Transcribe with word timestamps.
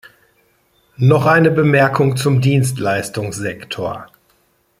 Noch 0.97 1.27
eine 1.27 1.51
Bemerkung 1.51 2.17
zum 2.17 2.41
Dienstleistungssektor. 2.41 4.07